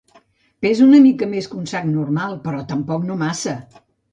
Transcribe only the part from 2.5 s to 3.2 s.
tampoc